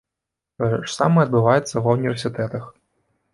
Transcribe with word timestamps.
Тое 0.61 0.69
ж 0.85 0.89
самае 0.99 1.23
адбываецца 1.27 1.83
ва 1.89 1.95
ўніверсітэтах. 1.99 2.65